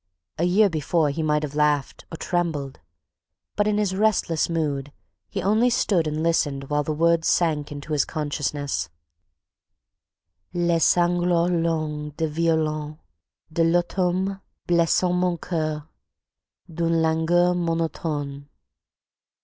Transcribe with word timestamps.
A 0.39 0.45
year 0.45 0.67
before 0.67 1.11
he 1.11 1.21
might 1.21 1.43
have 1.43 1.53
laughed, 1.53 2.05
or 2.11 2.17
trembled; 2.17 2.79
but 3.55 3.67
in 3.67 3.77
his 3.77 3.95
restless 3.95 4.49
mood 4.49 4.91
he 5.29 5.43
only 5.43 5.69
stood 5.69 6.07
and 6.07 6.23
listened 6.23 6.71
while 6.71 6.81
the 6.81 6.91
words 6.91 7.27
sank 7.27 7.71
into 7.71 7.93
his 7.93 8.03
consciousness: 8.03 8.89
"Les 10.55 10.83
sanglots 10.83 11.51
longs 11.51 12.13
Des 12.17 12.27
violons 12.29 12.97
De 13.53 13.63
l'automne 13.63 14.41
Blessent 14.67 15.03
mon 15.13 15.37
coeur 15.37 15.87
D'une 16.67 16.99
langueur 16.99 17.53
Monotone." 17.53 18.47